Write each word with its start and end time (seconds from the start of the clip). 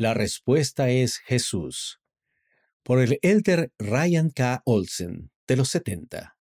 La 0.00 0.14
respuesta 0.14 0.88
es 0.88 1.18
Jesús. 1.18 2.00
Por 2.82 3.00
el 3.00 3.18
elder 3.20 3.70
Ryan 3.78 4.30
K. 4.30 4.62
Olsen, 4.64 5.30
de 5.46 5.56
los 5.56 5.68
70. 5.68 6.38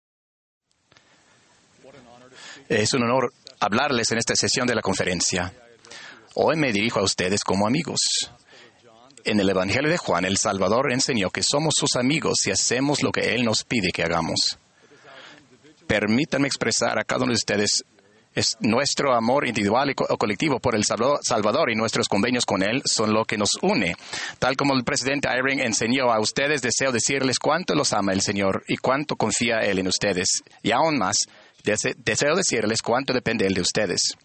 Es 2.70 2.94
un 2.94 3.04
honor 3.04 3.34
hablarles 3.60 4.10
en 4.14 4.20
esta 4.20 4.34
sesión 4.38 4.66
de 4.66 4.76
la 4.76 4.82
conferencia. 4.82 5.54
Hoy 6.36 6.56
me 6.56 6.72
dirijo 6.72 7.02
a 7.02 7.04
ustedes 7.04 7.44
como 7.44 7.68
amigos. 7.68 8.00
En 9.26 9.42
el 9.42 9.50
Evangelio 9.50 9.92
de 9.92 9.98
Juan, 9.98 10.24
el 10.24 10.38
Salvador 10.38 10.94
enseñó 10.94 11.30
que 11.30 11.44
somos 11.44 11.74
sus 11.78 11.98
amigos 11.98 12.36
si 12.42 12.52
hacemos 12.52 13.04
lo 13.04 13.12
que 13.12 13.36
Él 13.36 13.44
nos 13.44 13.66
pide 13.66 13.92
que 13.92 14.04
hagamos. 14.04 14.58
Permítanme 15.86 16.48
expresar 16.48 16.98
a 16.98 17.04
cada 17.04 17.24
uno 17.24 17.34
de 17.34 17.40
ustedes 17.40 17.84
es 18.40 18.58
nuestro 18.62 19.14
amor 19.14 19.48
individual 19.48 19.94
o 19.98 20.18
colectivo 20.18 20.60
por 20.60 20.76
el 20.76 20.84
Salvador 20.84 21.70
y 21.70 21.76
nuestros 21.76 22.08
convenios 22.08 22.46
con 22.46 22.64
Él 22.64 22.82
son 22.86 23.14
lo 23.14 23.26
que 23.26 23.38
nos 23.38 23.52
une. 23.62 23.96
Tal 24.40 24.56
como 24.56 24.74
el 24.74 24.84
presidente 24.84 25.28
Eyring 25.28 25.60
enseñó 25.60 26.12
a 26.12 26.20
ustedes, 26.20 26.62
deseo 26.62 26.92
decirles 26.92 27.38
cuánto 27.38 27.76
los 27.76 27.94
ama 27.94 28.14
el 28.14 28.22
Señor 28.22 28.64
y 28.68 28.78
cuánto 28.78 29.16
confía 29.16 29.60
Él 29.60 29.80
en 29.80 29.88
ustedes. 29.88 30.44
Y 30.64 30.72
aún 30.72 30.98
más, 30.98 31.18
deseo 31.64 32.36
decirles 32.36 32.82
cuánto 32.82 33.14
depende 33.14 33.46
Él 33.46 33.54
de 33.54 33.62
ustedes. 33.62 34.16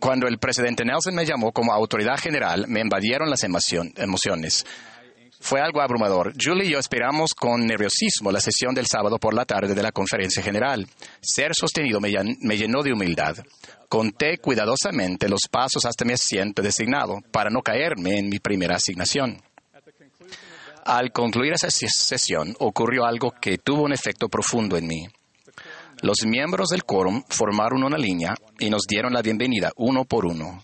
Cuando 0.00 0.26
el 0.26 0.38
presidente 0.38 0.84
Nelson 0.84 1.14
me 1.14 1.26
llamó 1.26 1.52
como 1.52 1.72
autoridad 1.72 2.18
general, 2.18 2.66
me 2.68 2.80
invadieron 2.80 3.30
las 3.30 3.42
emociones. 3.44 4.66
Fue 5.40 5.60
algo 5.60 5.80
abrumador. 5.80 6.34
Julie 6.38 6.66
y 6.66 6.72
yo 6.72 6.78
esperamos 6.78 7.30
con 7.34 7.66
nerviosismo 7.66 8.30
la 8.30 8.40
sesión 8.40 8.74
del 8.74 8.86
sábado 8.86 9.18
por 9.18 9.32
la 9.34 9.46
tarde 9.46 9.74
de 9.74 9.82
la 9.82 9.90
conferencia 9.90 10.42
general. 10.42 10.86
Ser 11.20 11.52
sostenido 11.54 11.98
me, 11.98 12.56
llenó 12.56 12.82
de 12.82 12.92
humildad. 12.92 13.36
Conté 13.88 14.36
cuidadosamente 14.38 15.28
los 15.28 15.40
pasos 15.50 15.86
hasta 15.86 16.04
mi 16.04 16.12
asiento 16.12 16.62
designado 16.62 17.16
para 17.32 17.50
no 17.50 17.62
caerme 17.62 18.18
en 18.18 18.28
mi 18.28 18.38
primera 18.38 18.76
asignación. 18.76 19.42
Al 20.84 21.10
concluir 21.10 21.54
esa 21.54 21.70
sesión 21.70 22.54
ocurrió 22.58 23.06
algo 23.06 23.32
que 23.40 23.58
tuvo 23.58 23.82
un 23.82 23.92
efecto 23.92 24.28
profundo 24.28 24.76
en 24.76 24.86
mí. 24.86 25.08
Los 26.02 26.18
miembros 26.26 26.68
del 26.68 26.84
quórum 26.84 27.22
formaron 27.28 27.82
una 27.82 27.98
línea 27.98 28.34
y 28.58 28.70
nos 28.70 28.82
dieron 28.86 29.12
la 29.12 29.22
bienvenida 29.22 29.72
uno 29.76 30.04
por 30.04 30.26
uno. 30.26 30.62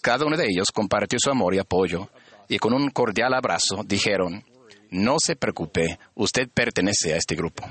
Cada 0.00 0.24
uno 0.24 0.36
de 0.36 0.46
ellos 0.46 0.68
compartió 0.72 1.18
su 1.22 1.30
amor 1.30 1.54
y 1.54 1.58
apoyo 1.58 2.08
y 2.50 2.58
con 2.58 2.74
un 2.74 2.90
cordial 2.90 3.32
abrazo 3.32 3.84
dijeron, 3.86 4.44
no 4.90 5.16
se 5.24 5.36
preocupe, 5.36 6.00
usted 6.16 6.48
pertenece 6.52 7.14
a 7.14 7.16
este 7.16 7.36
grupo. 7.36 7.64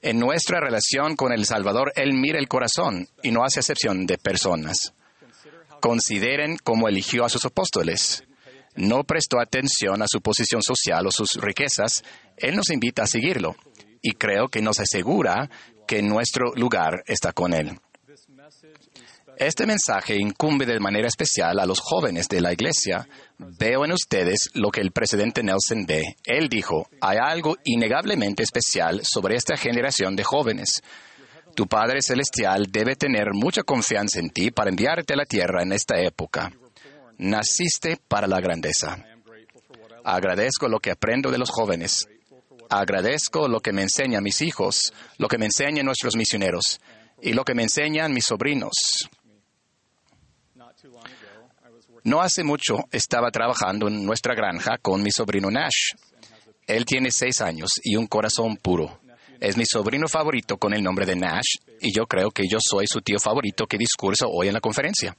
En 0.00 0.18
nuestra 0.18 0.58
relación 0.58 1.16
con 1.16 1.32
el 1.32 1.44
Salvador, 1.44 1.92
Él 1.94 2.14
mira 2.14 2.38
el 2.38 2.48
corazón 2.48 3.06
y 3.22 3.30
no 3.30 3.44
hace 3.44 3.60
excepción 3.60 4.06
de 4.06 4.16
personas. 4.16 4.94
Consideren 5.82 6.56
cómo 6.64 6.88
eligió 6.88 7.26
a 7.26 7.28
sus 7.28 7.44
apóstoles. 7.44 8.24
No 8.74 9.04
prestó 9.04 9.38
atención 9.38 10.00
a 10.00 10.06
su 10.08 10.22
posición 10.22 10.62
social 10.62 11.06
o 11.06 11.10
sus 11.10 11.34
riquezas. 11.34 12.02
Él 12.38 12.56
nos 12.56 12.70
invita 12.70 13.02
a 13.02 13.06
seguirlo 13.06 13.54
y 14.00 14.12
creo 14.12 14.48
que 14.48 14.62
nos 14.62 14.80
asegura 14.80 15.50
que 15.86 16.00
nuestro 16.00 16.54
lugar 16.54 17.02
está 17.06 17.34
con 17.34 17.52
Él. 17.52 17.78
Este 19.36 19.66
mensaje 19.66 20.16
incumbe 20.16 20.66
de 20.66 20.80
manera 20.80 21.08
especial 21.08 21.58
a 21.60 21.66
los 21.66 21.80
jóvenes 21.80 22.28
de 22.28 22.40
la 22.40 22.52
Iglesia. 22.52 23.08
Veo 23.38 23.84
en 23.84 23.92
ustedes 23.92 24.50
lo 24.54 24.70
que 24.70 24.80
el 24.80 24.90
presidente 24.90 25.42
Nelson 25.42 25.86
ve. 25.86 26.16
Él 26.24 26.48
dijo, 26.48 26.88
hay 27.00 27.18
algo 27.18 27.56
innegablemente 27.64 28.42
especial 28.42 29.00
sobre 29.02 29.36
esta 29.36 29.56
generación 29.56 30.16
de 30.16 30.24
jóvenes. 30.24 30.82
Tu 31.54 31.66
Padre 31.66 32.02
Celestial 32.02 32.66
debe 32.70 32.96
tener 32.96 33.28
mucha 33.32 33.62
confianza 33.62 34.20
en 34.20 34.30
ti 34.30 34.50
para 34.50 34.70
enviarte 34.70 35.14
a 35.14 35.16
la 35.16 35.24
tierra 35.24 35.62
en 35.62 35.72
esta 35.72 35.98
época. 36.00 36.52
Naciste 37.18 37.98
para 38.08 38.26
la 38.26 38.40
grandeza. 38.40 39.04
Agradezco 40.04 40.68
lo 40.68 40.80
que 40.80 40.90
aprendo 40.90 41.30
de 41.30 41.38
los 41.38 41.50
jóvenes. 41.50 42.08
Agradezco 42.68 43.48
lo 43.48 43.60
que 43.60 43.72
me 43.72 43.82
enseñan 43.82 44.22
mis 44.22 44.42
hijos, 44.42 44.92
lo 45.18 45.28
que 45.28 45.38
me 45.38 45.46
enseñan 45.46 45.86
nuestros 45.86 46.14
misioneros 46.14 46.80
y 47.22 47.32
lo 47.32 47.44
que 47.44 47.54
me 47.54 47.62
enseñan 47.62 48.12
mis 48.12 48.24
sobrinos. 48.26 48.72
No 52.04 52.20
hace 52.22 52.44
mucho 52.44 52.78
estaba 52.90 53.30
trabajando 53.30 53.88
en 53.88 54.04
nuestra 54.04 54.34
granja 54.34 54.78
con 54.78 55.02
mi 55.02 55.10
sobrino 55.10 55.50
Nash. 55.50 55.92
Él 56.66 56.84
tiene 56.84 57.10
seis 57.10 57.40
años 57.40 57.70
y 57.82 57.96
un 57.96 58.06
corazón 58.06 58.56
puro. 58.56 59.00
Es 59.38 59.56
mi 59.56 59.64
sobrino 59.66 60.06
favorito 60.08 60.56
con 60.56 60.74
el 60.74 60.82
nombre 60.82 61.04
de 61.06 61.16
Nash 61.16 61.56
y 61.80 61.94
yo 61.94 62.06
creo 62.06 62.30
que 62.30 62.44
yo 62.48 62.58
soy 62.60 62.86
su 62.86 63.00
tío 63.00 63.18
favorito 63.18 63.66
que 63.66 63.76
discurso 63.76 64.28
hoy 64.28 64.48
en 64.48 64.54
la 64.54 64.60
conferencia. 64.60 65.16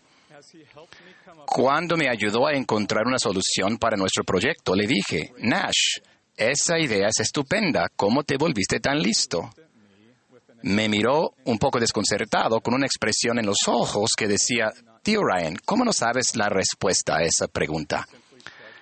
Cuando 1.46 1.98
me 1.98 2.10
ayudó 2.10 2.48
a 2.48 2.54
encontrar 2.54 3.06
una 3.06 3.20
solución 3.20 3.78
para 3.78 3.98
nuestro 3.98 4.24
proyecto, 4.24 4.76
le 4.76 4.88
dije, 4.88 5.34
Nash, 5.40 6.00
esa 6.36 6.80
idea 6.80 7.10
es 7.10 7.20
estupenda. 7.20 7.90
¿Cómo 7.96 8.24
te 8.24 8.38
volviste 8.38 8.80
tan 8.80 9.00
listo? 9.00 9.50
Me 10.64 10.90
miró 10.90 11.34
un 11.46 11.58
poco 11.58 11.80
desconcertado 11.80 12.62
con 12.62 12.74
una 12.74 12.86
expresión 12.86 13.40
en 13.40 13.46
los 13.46 13.58
ojos 13.68 14.12
que 14.16 14.28
decía, 14.28 14.72
Tío 15.04 15.22
Ryan, 15.24 15.58
¿cómo 15.66 15.84
no 15.84 15.94
sabes 15.94 16.36
la 16.36 16.50
respuesta 16.50 17.18
a 17.18 17.24
esa 17.24 17.48
pregunta? 17.48 18.08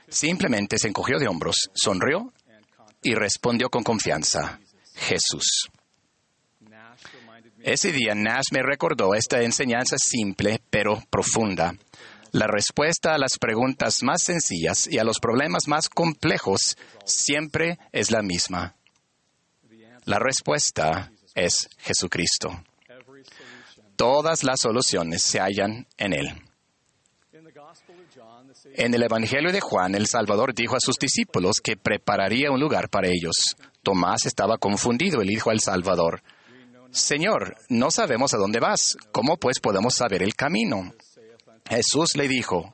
Simplemente 0.09 0.77
se 0.77 0.89
encogió 0.89 1.17
de 1.19 1.27
hombros, 1.27 1.69
sonrió 1.73 2.33
y 3.01 3.13
respondió 3.13 3.69
con 3.69 3.83
confianza, 3.83 4.59
Jesús. 4.95 5.69
Ese 7.61 7.91
día 7.91 8.15
Nash 8.15 8.47
me 8.51 8.63
recordó 8.63 9.13
esta 9.13 9.41
enseñanza 9.41 9.97
simple 9.97 10.61
pero 10.69 11.03
profunda. 11.09 11.75
La 12.31 12.47
respuesta 12.47 13.13
a 13.13 13.17
las 13.17 13.37
preguntas 13.39 14.03
más 14.03 14.23
sencillas 14.23 14.87
y 14.87 14.97
a 14.97 15.03
los 15.03 15.19
problemas 15.19 15.67
más 15.67 15.89
complejos 15.89 16.77
siempre 17.05 17.79
es 17.91 18.11
la 18.11 18.21
misma. 18.21 18.75
La 20.05 20.19
respuesta 20.19 21.11
es 21.39 21.69
Jesucristo. 21.79 22.63
Todas 23.95 24.43
las 24.43 24.59
soluciones 24.61 25.21
se 25.21 25.39
hallan 25.39 25.87
en 25.97 26.13
Él. 26.13 26.41
En 28.75 28.93
el 28.93 29.03
Evangelio 29.03 29.51
de 29.51 29.61
Juan, 29.61 29.95
el 29.95 30.07
Salvador 30.07 30.53
dijo 30.53 30.75
a 30.75 30.79
sus 30.79 30.97
discípulos 30.97 31.59
que 31.61 31.77
prepararía 31.77 32.51
un 32.51 32.59
lugar 32.59 32.89
para 32.89 33.07
ellos. 33.07 33.35
Tomás 33.83 34.25
estaba 34.25 34.57
confundido 34.57 35.21
y 35.21 35.27
dijo 35.27 35.49
al 35.49 35.59
Salvador, 35.59 36.21
Señor, 36.91 37.55
no 37.69 37.91
sabemos 37.91 38.33
a 38.33 38.37
dónde 38.37 38.59
vas. 38.59 38.97
¿Cómo 39.11 39.37
pues 39.37 39.59
podemos 39.59 39.93
saber 39.93 40.23
el 40.23 40.35
camino? 40.35 40.93
Jesús 41.69 42.15
le 42.15 42.27
dijo, 42.27 42.73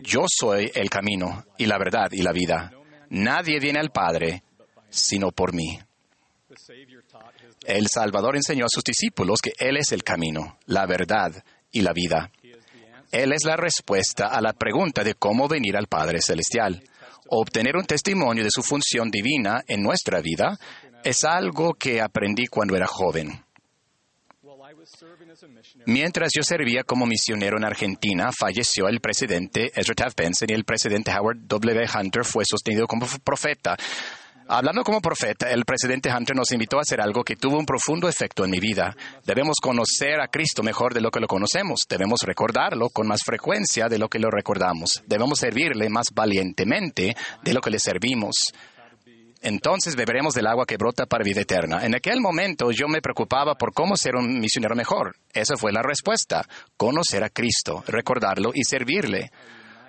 Yo 0.00 0.26
soy 0.28 0.70
el 0.74 0.90
camino 0.90 1.44
y 1.58 1.66
la 1.66 1.78
verdad 1.78 2.12
y 2.12 2.22
la 2.22 2.32
vida. 2.32 2.72
Nadie 3.10 3.58
viene 3.58 3.80
al 3.80 3.90
Padre 3.90 4.42
sino 4.88 5.30
por 5.30 5.52
mí. 5.52 5.78
El 7.66 7.88
Salvador 7.88 8.36
enseñó 8.36 8.64
a 8.64 8.70
sus 8.70 8.84
discípulos 8.84 9.40
que 9.42 9.52
Él 9.58 9.76
es 9.76 9.92
el 9.92 10.02
camino, 10.02 10.58
la 10.66 10.86
verdad 10.86 11.32
y 11.70 11.82
la 11.82 11.92
vida. 11.92 12.30
Él 13.12 13.32
es 13.32 13.44
la 13.44 13.56
respuesta 13.56 14.26
a 14.26 14.40
la 14.40 14.52
pregunta 14.52 15.04
de 15.04 15.14
cómo 15.14 15.48
venir 15.48 15.76
al 15.76 15.86
Padre 15.86 16.20
Celestial. 16.20 16.82
Obtener 17.28 17.76
un 17.76 17.84
testimonio 17.84 18.44
de 18.44 18.50
su 18.50 18.62
función 18.62 19.10
divina 19.10 19.62
en 19.66 19.82
nuestra 19.82 20.20
vida 20.20 20.58
es 21.04 21.24
algo 21.24 21.74
que 21.74 22.00
aprendí 22.00 22.46
cuando 22.46 22.76
era 22.76 22.86
joven. 22.86 23.46
Mientras 25.86 26.30
yo 26.34 26.42
servía 26.42 26.82
como 26.82 27.06
misionero 27.06 27.56
en 27.58 27.64
Argentina, 27.64 28.30
falleció 28.36 28.88
el 28.88 29.00
presidente 29.00 29.70
Ezra 29.74 29.94
Taft 29.94 30.18
Benson 30.18 30.48
y 30.50 30.54
el 30.54 30.64
presidente 30.64 31.12
Howard 31.12 31.38
W. 31.46 31.86
Hunter 31.94 32.24
fue 32.24 32.44
sostenido 32.48 32.86
como 32.86 33.06
profeta. 33.22 33.76
Hablando 34.48 34.84
como 34.84 35.00
profeta, 35.00 35.50
el 35.50 35.64
presidente 35.64 36.08
Hunter 36.08 36.36
nos 36.36 36.52
invitó 36.52 36.78
a 36.78 36.82
hacer 36.82 37.00
algo 37.00 37.24
que 37.24 37.34
tuvo 37.34 37.58
un 37.58 37.66
profundo 37.66 38.08
efecto 38.08 38.44
en 38.44 38.52
mi 38.52 38.60
vida. 38.60 38.94
Debemos 39.24 39.56
conocer 39.60 40.20
a 40.20 40.28
Cristo 40.28 40.62
mejor 40.62 40.94
de 40.94 41.00
lo 41.00 41.10
que 41.10 41.18
lo 41.18 41.26
conocemos. 41.26 41.80
Debemos 41.88 42.20
recordarlo 42.24 42.88
con 42.90 43.08
más 43.08 43.22
frecuencia 43.24 43.88
de 43.88 43.98
lo 43.98 44.08
que 44.08 44.20
lo 44.20 44.30
recordamos. 44.30 45.02
Debemos 45.04 45.40
servirle 45.40 45.88
más 45.88 46.06
valientemente 46.14 47.16
de 47.42 47.54
lo 47.54 47.60
que 47.60 47.70
le 47.70 47.80
servimos. 47.80 48.52
Entonces 49.42 49.96
beberemos 49.96 50.34
del 50.34 50.46
agua 50.46 50.64
que 50.64 50.76
brota 50.76 51.06
para 51.06 51.24
vida 51.24 51.40
eterna. 51.40 51.84
En 51.84 51.96
aquel 51.96 52.20
momento 52.20 52.70
yo 52.70 52.86
me 52.86 53.02
preocupaba 53.02 53.56
por 53.56 53.72
cómo 53.72 53.96
ser 53.96 54.14
un 54.14 54.38
misionero 54.38 54.76
mejor. 54.76 55.16
Esa 55.32 55.56
fue 55.56 55.72
la 55.72 55.82
respuesta. 55.82 56.46
Conocer 56.76 57.24
a 57.24 57.30
Cristo, 57.30 57.82
recordarlo 57.88 58.52
y 58.54 58.62
servirle. 58.62 59.30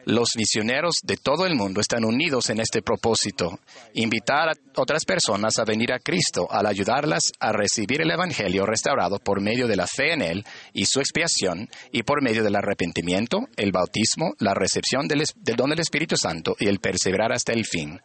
Los 0.07 0.38
misioneros 0.38 0.95
de 1.04 1.18
todo 1.18 1.45
el 1.45 1.56
mundo 1.56 1.81
están 1.81 2.06
unidos 2.06 2.50
en 2.50 2.62
este 2.62 2.81
propósito, 2.81 3.59
invitar 3.94 4.48
a 4.48 4.54
otras 4.77 5.04
personas 5.04 5.59
a 5.59 5.65
venir 5.65 5.92
a 5.92 6.00
Cristo 6.00 6.48
al 6.50 6.65
ayudarlas 6.65 7.24
a 7.42 7.51
recibir 7.51 8.00
el 8.00 8.12
Evangelio 8.12 8.65
restaurado 8.65 9.19
por 9.19 9.42
medio 9.42 9.68
de 9.68 9.75
la 9.75 9.86
fe 9.86 10.13
en 10.13 10.21
Él 10.21 10.45
y 10.71 10.86
su 10.86 11.01
expiación 11.01 11.68
y 11.92 12.04
por 12.04 12.24
medio 12.24 12.42
del 12.42 12.56
arrepentimiento, 12.56 13.50
el 13.57 13.74
bautismo, 13.74 14.31
la 14.39 14.54
recepción 14.54 15.09
del, 15.09 15.25
don 15.57 15.71
del 15.71 15.81
Espíritu 15.81 16.15
Santo 16.15 16.56
y 16.57 16.68
el 16.68 16.80
perseverar 16.80 17.33
hasta 17.33 17.51
el 17.51 17.65
fin. 17.65 18.00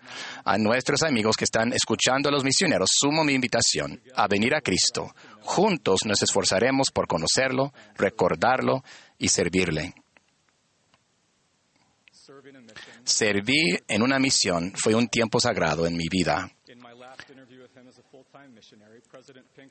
A 0.45 0.59
nuestros 0.59 1.05
amigos 1.05 1.37
que 1.37 1.45
están 1.45 1.73
escuchando 1.73 2.31
a 2.31 2.33
los 2.33 2.43
misioneros, 2.43 2.89
sumo 2.93 3.23
mi 3.23 3.35
invitación 3.35 4.03
a 4.17 4.27
venir 4.27 4.57
a 4.57 4.61
Cristo. 4.61 5.15
Juntos 5.43 6.01
nos 6.05 6.21
esforzaremos 6.21 6.89
por 6.93 7.07
conocerlo, 7.07 7.73
recordarlo 7.97 8.83
y 9.19 9.29
servirle. 9.29 9.95
Serví 13.05 13.79
en 13.89 14.03
una 14.03 14.19
misión 14.19 14.73
fue 14.77 14.95
un 14.95 15.09
tiempo 15.09 15.41
sagrado 15.41 15.87
en 15.87 15.97
mi 15.97 16.09
vida. 16.11 16.51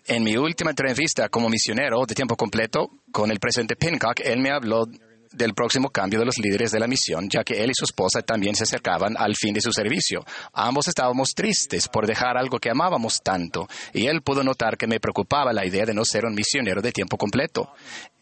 En 0.07 0.23
mi 0.23 0.37
última 0.37 0.71
entrevista 0.71 1.29
como 1.29 1.49
misionero 1.49 2.05
de 2.05 2.15
tiempo 2.15 2.35
completo 2.35 2.89
con 3.11 3.31
el 3.31 3.39
presidente 3.39 3.75
Pincock, 3.75 4.19
él 4.23 4.39
me 4.39 4.51
habló 4.51 4.85
del 5.31 5.53
próximo 5.53 5.89
cambio 5.89 6.19
de 6.19 6.25
los 6.25 6.37
líderes 6.37 6.71
de 6.71 6.79
la 6.79 6.87
misión, 6.87 7.29
ya 7.29 7.43
que 7.43 7.63
él 7.63 7.71
y 7.71 7.73
su 7.75 7.85
esposa 7.85 8.21
también 8.21 8.55
se 8.55 8.63
acercaban 8.63 9.15
al 9.17 9.35
fin 9.35 9.53
de 9.53 9.61
su 9.61 9.71
servicio. 9.71 10.23
Ambos 10.53 10.87
estábamos 10.87 11.29
tristes 11.35 11.87
por 11.87 12.05
dejar 12.05 12.37
algo 12.37 12.59
que 12.59 12.69
amábamos 12.69 13.19
tanto, 13.23 13.67
y 13.93 14.07
él 14.07 14.21
pudo 14.21 14.43
notar 14.43 14.77
que 14.77 14.87
me 14.87 14.99
preocupaba 14.99 15.53
la 15.53 15.65
idea 15.65 15.85
de 15.85 15.93
no 15.93 16.05
ser 16.05 16.25
un 16.25 16.35
misionero 16.35 16.81
de 16.81 16.91
tiempo 16.91 17.17
completo. 17.17 17.73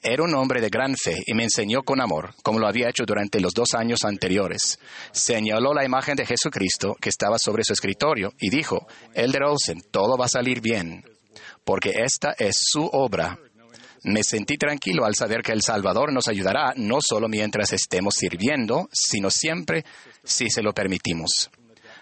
Era 0.01 0.23
un 0.23 0.33
hombre 0.33 0.61
de 0.61 0.69
gran 0.69 0.95
fe 0.95 1.23
y 1.25 1.33
me 1.33 1.43
enseñó 1.43 1.81
con 1.83 1.99
amor, 1.99 2.33
como 2.41 2.59
lo 2.59 2.67
había 2.67 2.89
hecho 2.89 3.03
durante 3.05 3.41
los 3.41 3.53
dos 3.53 3.73
años 3.73 3.99
anteriores. 4.05 4.79
Señaló 5.11 5.73
la 5.73 5.83
imagen 5.83 6.15
de 6.15 6.25
Jesucristo 6.25 6.95
que 7.01 7.09
estaba 7.09 7.37
sobre 7.37 7.63
su 7.63 7.73
escritorio 7.73 8.31
y 8.39 8.49
dijo, 8.49 8.87
Elder 9.13 9.43
Olsen, 9.43 9.81
todo 9.91 10.17
va 10.17 10.25
a 10.25 10.29
salir 10.29 10.61
bien, 10.61 11.03
porque 11.65 11.95
esta 11.97 12.33
es 12.37 12.57
su 12.61 12.85
obra 12.85 13.37
me 14.03 14.23
sentí 14.23 14.57
tranquilo 14.57 15.05
al 15.05 15.15
saber 15.15 15.41
que 15.41 15.51
el 15.51 15.61
Salvador 15.61 16.13
nos 16.13 16.27
ayudará 16.27 16.73
no 16.75 16.99
solo 17.01 17.27
mientras 17.27 17.73
estemos 17.73 18.15
sirviendo, 18.15 18.89
sino 18.91 19.29
siempre 19.29 19.85
si 20.23 20.49
se 20.49 20.61
lo 20.61 20.73
permitimos. 20.73 21.49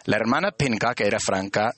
La 0.06 0.18
hermana 0.18 0.52
Pincock 0.52 1.02
era 1.02 1.20
franca 1.20 1.74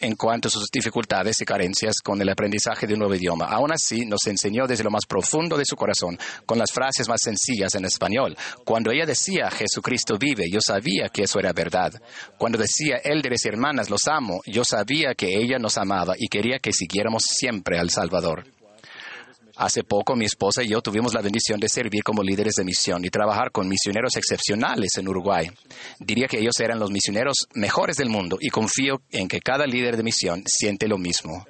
en 0.00 0.16
cuanto 0.16 0.48
a 0.48 0.50
sus 0.50 0.68
dificultades 0.72 1.40
y 1.40 1.44
carencias 1.44 1.96
con 2.02 2.20
el 2.20 2.28
aprendizaje 2.28 2.86
de 2.86 2.94
un 2.94 3.00
nuevo 3.00 3.14
idioma. 3.14 3.46
Aún 3.46 3.72
así, 3.72 4.04
nos 4.04 4.26
enseñó 4.26 4.66
desde 4.66 4.84
lo 4.84 4.90
más 4.90 5.06
profundo 5.08 5.56
de 5.56 5.64
su 5.64 5.76
corazón, 5.76 6.18
con 6.46 6.58
las 6.58 6.72
frases 6.72 7.08
más 7.08 7.20
sencillas 7.22 7.74
en 7.74 7.84
español. 7.84 8.36
Cuando 8.64 8.90
ella 8.90 9.06
decía, 9.06 9.50
Jesucristo 9.50 10.18
vive, 10.18 10.50
yo 10.50 10.60
sabía 10.60 11.08
que 11.08 11.22
eso 11.22 11.38
era 11.38 11.52
verdad. 11.52 11.92
Cuando 12.36 12.58
decía, 12.58 12.96
Élderes 13.02 13.44
y 13.44 13.48
hermanas, 13.48 13.88
los 13.88 14.06
amo, 14.06 14.40
yo 14.46 14.62
sabía 14.64 15.14
que 15.14 15.28
ella 15.28 15.58
nos 15.58 15.78
amaba 15.78 16.14
y 16.18 16.28
quería 16.28 16.58
que 16.58 16.72
siguiéramos 16.72 17.22
siempre 17.26 17.78
al 17.78 17.90
Salvador. 17.90 18.44
Hace 19.56 19.84
poco 19.84 20.16
mi 20.16 20.24
esposa 20.24 20.62
y 20.62 20.68
yo 20.68 20.80
tuvimos 20.80 21.14
la 21.14 21.20
bendición 21.20 21.60
de 21.60 21.68
servir 21.68 22.02
como 22.02 22.22
líderes 22.22 22.54
de 22.54 22.64
misión 22.64 23.04
y 23.04 23.08
trabajar 23.08 23.52
con 23.52 23.68
misioneros 23.68 24.16
excepcionales 24.16 24.90
en 24.98 25.08
Uruguay. 25.08 25.48
Diría 26.00 26.26
que 26.26 26.38
ellos 26.38 26.58
eran 26.58 26.80
los 26.80 26.90
misioneros 26.90 27.46
mejores 27.54 27.96
del 27.96 28.08
mundo 28.08 28.36
y 28.40 28.48
confío 28.48 29.02
en 29.10 29.28
que 29.28 29.40
cada 29.40 29.66
líder 29.66 29.96
de 29.96 30.02
misión 30.02 30.42
siente 30.46 30.88
lo 30.88 30.98
mismo. 30.98 31.46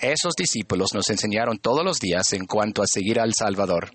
Esos 0.00 0.34
discípulos 0.34 0.94
nos 0.94 1.08
enseñaron 1.08 1.58
todos 1.58 1.84
los 1.84 1.98
días 1.98 2.32
en 2.32 2.46
cuanto 2.46 2.82
a 2.82 2.86
seguir 2.86 3.20
al 3.20 3.32
Salvador. 3.34 3.90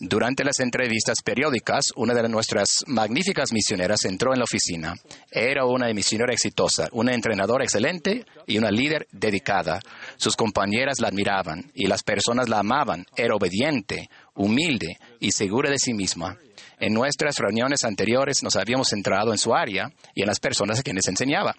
Durante 0.00 0.44
las 0.44 0.60
entrevistas 0.60 1.22
periódicas, 1.22 1.86
una 1.96 2.14
de 2.14 2.28
nuestras 2.28 2.68
magníficas 2.86 3.52
misioneras 3.52 4.04
entró 4.04 4.32
en 4.32 4.38
la 4.38 4.44
oficina. 4.44 4.94
Era 5.30 5.64
una 5.64 5.92
misionera 5.92 6.32
exitosa, 6.32 6.88
una 6.92 7.14
entrenadora 7.14 7.64
excelente 7.64 8.24
y 8.46 8.58
una 8.58 8.70
líder 8.70 9.06
dedicada. 9.12 9.80
Sus 10.16 10.36
compañeras 10.36 11.00
la 11.00 11.08
admiraban 11.08 11.70
y 11.74 11.86
las 11.86 12.02
personas 12.02 12.48
la 12.48 12.60
amaban. 12.60 13.04
Era 13.16 13.34
obediente, 13.34 14.08
humilde 14.34 14.98
y 15.20 15.32
segura 15.32 15.70
de 15.70 15.78
sí 15.78 15.92
misma. 15.94 16.38
En 16.78 16.94
nuestras 16.94 17.36
reuniones 17.38 17.84
anteriores 17.84 18.42
nos 18.42 18.56
habíamos 18.56 18.88
centrado 18.88 19.30
en 19.30 19.38
su 19.38 19.54
área 19.54 19.92
y 20.14 20.22
en 20.22 20.26
las 20.26 20.40
personas 20.40 20.80
a 20.80 20.82
quienes 20.82 21.06
enseñaba. 21.06 21.54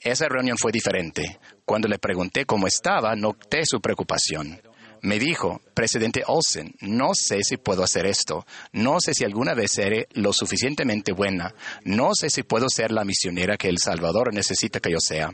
Esa 0.00 0.28
reunión 0.28 0.56
fue 0.58 0.72
diferente. 0.72 1.38
Cuando 1.64 1.88
le 1.88 1.98
pregunté 1.98 2.44
cómo 2.44 2.66
estaba, 2.66 3.14
noté 3.14 3.60
su 3.64 3.80
preocupación. 3.80 4.60
Me 5.06 5.20
dijo, 5.20 5.60
presidente 5.72 6.24
Olsen, 6.26 6.74
no 6.80 7.10
sé 7.14 7.44
si 7.44 7.58
puedo 7.58 7.84
hacer 7.84 8.06
esto, 8.06 8.44
no 8.72 8.96
sé 8.98 9.14
si 9.14 9.22
alguna 9.22 9.54
vez 9.54 9.70
seré 9.70 10.08
lo 10.14 10.32
suficientemente 10.32 11.12
buena, 11.12 11.54
no 11.84 12.10
sé 12.12 12.28
si 12.28 12.42
puedo 12.42 12.66
ser 12.68 12.90
la 12.90 13.04
misionera 13.04 13.56
que 13.56 13.68
El 13.68 13.78
Salvador 13.78 14.34
necesita 14.34 14.80
que 14.80 14.90
yo 14.90 14.98
sea. 14.98 15.32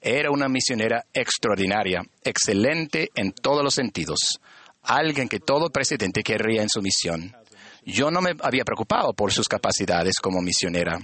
Era 0.00 0.30
una 0.30 0.48
misionera 0.48 1.04
extraordinaria, 1.12 2.02
excelente 2.22 3.10
en 3.16 3.32
todos 3.32 3.64
los 3.64 3.74
sentidos, 3.74 4.38
alguien 4.84 5.28
que 5.28 5.40
todo 5.40 5.70
presidente 5.70 6.22
querría 6.22 6.62
en 6.62 6.68
su 6.68 6.80
misión. 6.80 7.36
Yo 7.84 8.12
no 8.12 8.20
me 8.20 8.36
había 8.42 8.62
preocupado 8.62 9.12
por 9.12 9.32
sus 9.32 9.48
capacidades 9.48 10.20
como 10.20 10.40
misionera. 10.40 11.00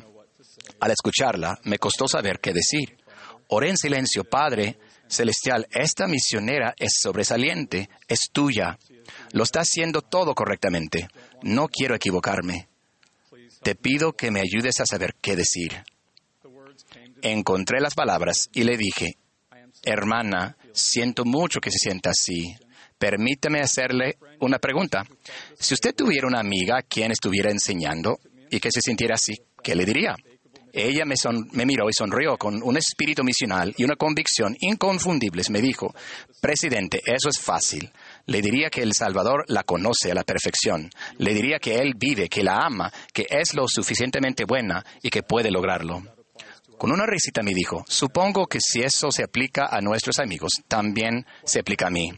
Al 0.78 0.92
escucharla, 0.92 1.58
me 1.64 1.78
costó 1.78 2.06
saber 2.06 2.38
qué 2.38 2.52
decir. 2.52 2.98
Oré 3.48 3.70
en 3.70 3.76
silencio, 3.76 4.22
Padre, 4.22 4.78
Celestial, 5.14 5.68
esta 5.70 6.08
misionera 6.08 6.74
es 6.76 6.94
sobresaliente, 7.00 7.88
es 8.08 8.30
tuya. 8.32 8.76
Lo 9.32 9.44
está 9.44 9.60
haciendo 9.60 10.02
todo 10.02 10.34
correctamente. 10.34 11.08
No 11.42 11.68
quiero 11.68 11.94
equivocarme. 11.94 12.68
Te 13.62 13.76
pido 13.76 14.12
que 14.12 14.32
me 14.32 14.40
ayudes 14.40 14.80
a 14.80 14.86
saber 14.86 15.14
qué 15.20 15.36
decir. 15.36 15.84
Encontré 17.22 17.80
las 17.80 17.94
palabras 17.94 18.50
y 18.52 18.64
le 18.64 18.76
dije, 18.76 19.16
hermana, 19.84 20.56
siento 20.72 21.24
mucho 21.24 21.60
que 21.60 21.70
se 21.70 21.78
sienta 21.78 22.10
así. 22.10 22.52
Permíteme 22.98 23.60
hacerle 23.60 24.18
una 24.40 24.58
pregunta. 24.58 25.04
Si 25.58 25.74
usted 25.74 25.94
tuviera 25.94 26.26
una 26.26 26.40
amiga 26.40 26.82
quien 26.82 27.12
estuviera 27.12 27.52
enseñando 27.52 28.18
y 28.50 28.58
que 28.58 28.70
se 28.72 28.80
sintiera 28.80 29.14
así, 29.14 29.34
¿qué 29.62 29.76
le 29.76 29.84
diría? 29.84 30.16
Ella 30.76 31.04
me, 31.04 31.66
miró 31.66 31.88
y 31.88 31.92
sonrió 31.92 32.36
con 32.36 32.60
un 32.60 32.76
espíritu 32.76 33.22
misional 33.22 33.72
y 33.76 33.84
una 33.84 33.94
convicción 33.94 34.56
inconfundibles. 34.58 35.48
Me 35.48 35.62
dijo, 35.62 35.94
Presidente, 36.40 37.00
eso 37.06 37.28
es 37.28 37.38
fácil. 37.38 37.92
Le 38.26 38.42
diría 38.42 38.70
que 38.70 38.82
El 38.82 38.92
Salvador 38.92 39.44
la 39.46 39.62
conoce 39.62 40.10
a 40.10 40.16
la 40.16 40.24
perfección. 40.24 40.90
Le 41.18 41.32
diría 41.32 41.60
que 41.60 41.76
Él 41.76 41.94
vive, 41.96 42.28
que 42.28 42.42
la 42.42 42.56
ama, 42.56 42.92
que 43.12 43.24
es 43.30 43.54
lo 43.54 43.68
suficientemente 43.68 44.46
buena 44.46 44.84
y 45.00 45.10
que 45.10 45.22
puede 45.22 45.52
lograrlo. 45.52 46.02
Con 46.76 46.90
una 46.90 47.06
risita 47.06 47.44
me 47.44 47.54
dijo, 47.54 47.84
supongo 47.86 48.48
que 48.48 48.58
si 48.60 48.80
eso 48.80 49.12
se 49.12 49.22
aplica 49.22 49.68
a 49.70 49.80
nuestros 49.80 50.18
amigos, 50.18 50.54
también 50.66 51.24
se 51.44 51.60
aplica 51.60 51.86
a 51.86 51.90
mí. 51.90 52.10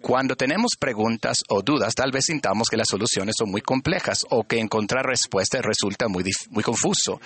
Cuando 0.00 0.34
tenemos 0.34 0.72
preguntas 0.78 1.38
o 1.48 1.62
dudas, 1.62 1.94
tal 1.94 2.10
vez 2.10 2.24
sintamos 2.26 2.68
que 2.68 2.76
las 2.76 2.88
soluciones 2.88 3.36
son 3.38 3.52
muy 3.52 3.60
complejas 3.60 4.24
o 4.30 4.42
que 4.42 4.58
encontrar 4.58 5.06
respuestas 5.06 5.62
resulta 5.62 6.06
muy 6.08 6.62
confuso 6.64 7.20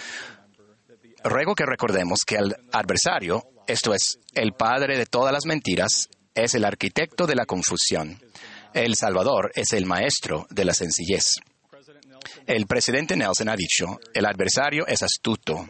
ruego 1.25 1.55
que 1.55 1.67
recordemos 1.67 2.21
que 2.27 2.37
el 2.37 2.55
adversario, 2.73 3.43
esto 3.67 3.95
es, 3.95 4.19
el 4.35 4.53
padre 4.53 4.97
de 4.97 5.07
todas 5.07 5.33
las 5.33 5.47
mentiras, 5.47 6.09
es 6.35 6.55
el 6.55 6.65
arquitecto 6.65 7.27
de 7.27 7.35
la 7.35 7.47
confusión. 7.47 8.21
El 8.73 8.97
Salvador 8.97 9.53
es 9.55 9.73
el 9.73 9.87
maestro 9.87 10.47
de 10.51 10.65
la 10.65 10.75
sencillez. 10.75 11.37
El 12.47 12.67
presidente 12.67 13.17
Nelson 13.17 13.49
ha 13.49 13.57
dicho, 13.57 13.99
el 14.15 14.27
adversario 14.27 14.87
es 14.87 15.03
astuto. 15.03 15.69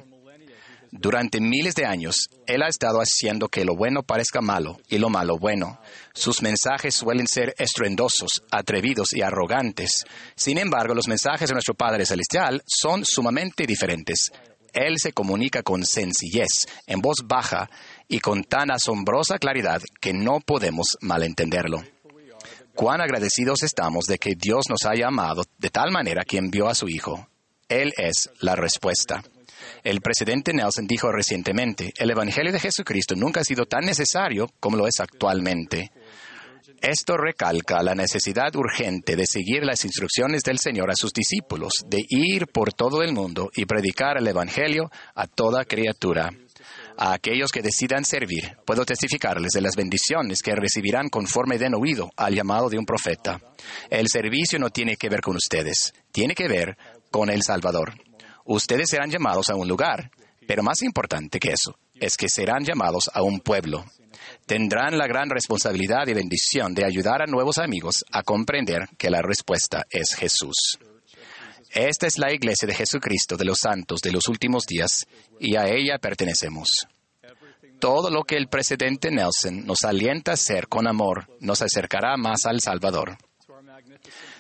Durante 0.95 1.41
miles 1.41 1.75
de 1.75 1.87
años, 1.87 2.29
él 2.47 2.63
ha 2.63 2.69
estado 2.69 2.99
haciendo 2.99 3.49
que 3.49 3.65
lo 3.65 3.75
bueno 3.75 4.03
parezca 4.03 4.43
malo 4.43 4.79
y 4.91 4.99
lo 4.99 5.09
malo 5.09 5.39
bueno. 5.39 5.81
Sus 6.13 6.43
mensajes 6.43 6.95
suelen 6.95 7.27
ser 7.27 7.55
estruendosos, 7.57 8.43
atrevidos 8.51 9.15
y 9.15 9.23
arrogantes. 9.23 10.05
Sin 10.37 10.59
embargo, 10.59 10.95
los 10.95 11.09
mensajes 11.09 11.49
de 11.49 11.55
nuestro 11.55 11.75
Padre 11.75 12.05
Celestial 12.05 12.63
son 12.67 13.07
sumamente 13.07 13.65
diferentes. 13.67 14.31
Él 14.73 14.97
se 14.99 15.13
comunica 15.13 15.63
con 15.63 15.85
sencillez, 15.85 16.67
en 16.87 17.01
voz 17.01 17.19
baja 17.25 17.71
y 18.09 18.21
con 18.21 18.45
tan 18.45 18.71
asombrosa 18.71 19.39
claridad 19.39 19.83
que 20.01 20.13
no 20.13 20.41
podemos 20.41 20.97
malentenderlo. 21.01 21.83
Cuán 22.75 23.03
agradecidos 23.03 23.63
estamos 23.63 24.07
de 24.07 24.19
que 24.19 24.35
Dios 24.35 24.65
nos 24.71 24.87
haya 24.87 25.09
amado 25.09 25.45
de 25.59 25.69
tal 25.69 25.91
manera 25.91 26.25
que 26.25 26.39
envió 26.39 26.69
a 26.69 26.75
su 26.75 26.89
Hijo. 26.89 27.29
Él 27.69 27.93
es 27.97 28.31
la 28.41 28.57
respuesta. 28.57 29.23
El 29.85 30.01
presidente 30.01 30.53
Nelson 30.53 30.87
dijo 30.87 31.13
recientemente, 31.13 31.93
el 31.99 32.11
Evangelio 32.11 32.53
de 32.53 32.61
Jesucristo 32.61 33.15
nunca 33.15 33.41
ha 33.41 33.45
sido 33.45 33.67
tan 33.67 33.85
necesario 33.85 34.49
como 34.59 34.77
lo 34.77 34.87
es 34.87 35.01
actualmente. 35.01 35.91
Esto 36.83 37.17
recalca 37.17 37.81
la 37.81 37.95
necesidad 37.95 38.53
urgente 38.57 39.15
de 39.15 39.25
seguir 39.25 39.63
las 39.63 39.85
instrucciones 39.85 40.43
del 40.43 40.59
Señor 40.59 40.91
a 40.91 40.97
sus 40.97 41.13
discípulos, 41.13 41.71
de 41.87 42.05
ir 42.09 42.49
por 42.49 42.73
todo 42.73 43.05
el 43.05 43.13
mundo 43.13 43.51
y 43.55 43.67
predicar 43.67 44.19
el 44.19 44.27
Evangelio 44.27 44.91
a 45.15 45.29
toda 45.29 45.65
criatura. 45.65 46.31
A 46.99 47.13
aquellos 47.13 47.53
que 47.53 47.63
decidan 47.63 48.05
servir, 48.05 48.57
puedo 48.67 48.85
testificarles 48.85 49.53
de 49.53 49.61
las 49.61 49.77
bendiciones 49.77 50.43
que 50.43 50.57
recibirán 50.57 51.09
conforme 51.09 51.57
den 51.57 51.77
oído 51.77 52.11
al 52.17 52.35
llamado 52.35 52.69
de 52.69 52.79
un 52.79 52.85
profeta. 52.85 53.41
El 53.89 54.09
servicio 54.09 54.59
no 54.59 54.71
tiene 54.71 54.97
que 54.97 55.09
ver 55.09 55.21
con 55.21 55.37
ustedes, 55.37 55.95
tiene 56.11 56.35
que 56.35 56.49
ver 56.49 56.77
con 57.13 57.31
el 57.31 57.45
Salvador. 57.45 57.95
Ustedes 58.45 58.89
serán 58.91 59.09
llamados 59.09 59.51
a 59.51 59.55
un 59.55 59.69
lugar, 59.69 60.11
pero 60.49 60.65
más 60.65 60.83
importante 60.83 61.39
que 61.39 61.53
eso, 61.53 61.79
es 61.95 62.17
que 62.17 62.29
serán 62.29 62.65
llamados 62.65 63.09
a 63.15 63.23
un 63.23 63.39
pueblo 63.39 63.85
tendrán 64.47 64.99
la 64.99 65.07
gran 65.07 65.31
responsabilidad 65.31 66.07
y 66.07 66.15
bendición 66.15 66.75
de 66.75 66.85
ayudar 66.85 67.23
a 67.23 67.27
nuevos 67.27 67.59
amigos 67.59 68.05
a 68.11 68.23
comprender 68.23 68.89
que 68.99 69.11
la 69.11 69.23
respuesta 69.23 69.85
es 69.91 70.15
Jesús. 70.15 70.79
Esta 71.71 72.07
es 72.07 72.19
la 72.19 72.33
iglesia 72.33 72.69
de 72.69 72.75
Jesucristo 72.75 73.37
de 73.37 73.47
los 73.47 73.59
santos 73.63 74.01
de 74.03 74.13
los 74.13 74.29
últimos 74.29 74.65
días 74.67 75.07
y 75.41 75.57
a 75.57 75.67
ella 75.69 75.99
pertenecemos. 75.99 76.69
Todo 77.81 78.11
lo 78.11 78.25
que 78.25 78.37
el 78.37 78.49
presidente 78.49 79.11
Nelson 79.11 79.65
nos 79.65 79.83
alienta 79.85 80.33
a 80.33 80.35
hacer 80.35 80.69
con 80.69 80.87
amor 80.87 81.29
nos 81.41 81.63
acercará 81.63 82.17
más 82.17 82.45
al 82.45 82.61
Salvador. 82.61 83.17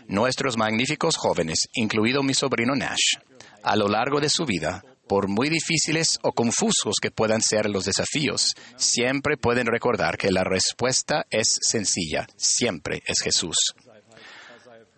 Nuestros 0.07 0.57
magníficos 0.59 1.17
jóvenes, 1.17 1.69
incluido 1.73 2.23
mi 2.23 2.35
sobrino 2.35 2.75
Nash, 2.75 3.17
A 3.62 3.76
lo 3.76 3.88
largo 3.88 4.21
de 4.21 4.29
su 4.29 4.45
vida, 4.45 4.83
por 5.06 5.28
muy 5.28 5.49
difíciles 5.49 6.18
o 6.23 6.32
confusos 6.32 6.94
que 7.00 7.11
puedan 7.11 7.42
ser 7.42 7.68
los 7.68 7.85
desafíos, 7.85 8.54
siempre 8.76 9.37
pueden 9.37 9.66
recordar 9.66 10.16
que 10.16 10.30
la 10.30 10.44
respuesta 10.44 11.26
es 11.30 11.59
sencilla, 11.61 12.26
siempre 12.37 13.02
es 13.06 13.21
Jesús. 13.21 13.75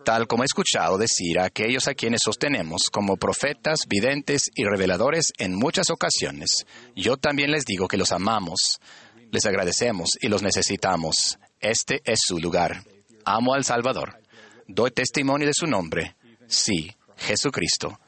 Tal 0.05 0.27
como 0.27 0.43
he 0.43 0.47
escuchado 0.47 0.99
decir 0.99 1.39
a 1.39 1.47
aquellos 1.47 1.89
a 1.89 1.95
quienes 1.95 2.21
sostenemos 2.23 2.91
como 2.93 3.17
profetas, 3.17 3.81
videntes 3.89 4.51
y 4.55 4.65
reveladores 4.65 5.33
en 5.39 5.55
muchas 5.55 5.89
ocasiones, 5.89 6.67
yo 6.95 7.17
también 7.17 7.51
les 7.51 7.65
digo 7.65 7.89
que 7.89 7.97
los 7.97 8.13
amamos, 8.13 8.81
les 9.31 9.47
agradecemos 9.47 10.11
y 10.21 10.29
los 10.29 10.43
necesitamos. 10.43 11.39
Este 11.59 12.03
es 12.05 12.21
su 12.23 12.39
lugar. 12.39 12.85
Amo 13.25 13.55
al 13.55 13.65
Salvador. 13.65 14.21
Doy 14.69 14.91
testimonio 14.91 15.47
de 15.47 15.55
su 15.55 15.67
nombre. 15.67 16.17
Sí, 16.47 16.95
Jesucristo. 17.17 17.99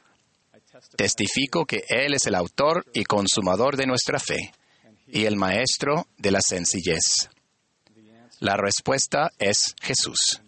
Testifico 0.95 1.65
que 1.65 1.83
Él 1.87 2.13
es 2.13 2.25
el 2.27 2.35
autor 2.35 2.85
y 2.93 3.03
consumador 3.03 3.77
de 3.77 3.87
nuestra 3.87 4.19
fe 4.19 4.51
y 5.07 5.25
el 5.25 5.35
maestro 5.35 6.07
de 6.17 6.31
la 6.31 6.41
sencillez. 6.41 7.29
La 8.39 8.55
respuesta 8.55 9.31
es 9.39 9.73
Jesús. 9.81 10.41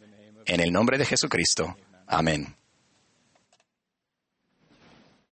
En 0.45 0.59
el 0.59 0.71
nombre 0.71 0.97
de 0.97 1.05
Jesucristo. 1.05 1.75
Amén. 2.07 2.58